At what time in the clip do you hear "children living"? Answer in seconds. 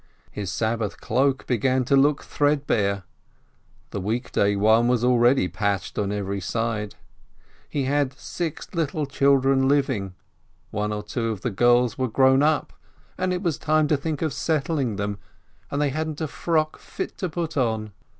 9.05-10.15